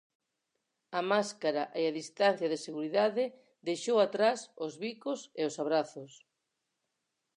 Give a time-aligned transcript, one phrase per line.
[0.99, 3.25] A máscara e a distancia de seguridade
[3.67, 6.11] deixou atrás os bicos e os abrazos.